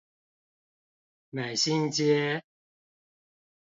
[1.29, 2.43] 美興街